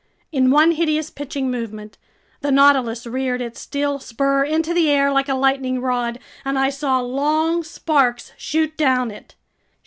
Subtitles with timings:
[0.31, 1.99] In one hideous pitching movement,
[2.39, 6.71] the Nautilus reared its steel spur into the air like a lightning rod, and I
[6.71, 9.35] saw long sparks shoot down it.